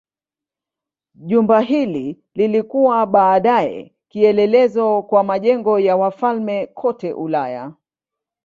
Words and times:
Jumba 1.15 1.59
hili 1.61 2.21
lilikuwa 2.35 3.05
baadaye 3.05 3.93
kielelezo 4.07 5.01
kwa 5.01 5.23
majengo 5.23 5.79
ya 5.79 5.95
wafalme 5.97 6.67
kote 6.67 7.13
Ulaya. 7.13 7.73